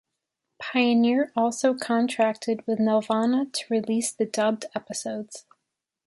[0.59, 5.45] Pioneer also contracted with Nelvana to release the dubbed episodes.